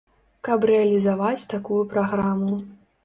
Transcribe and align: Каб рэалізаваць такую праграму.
Каб 0.47 0.63
рэалізаваць 0.71 1.49
такую 1.53 1.81
праграму. 1.93 2.59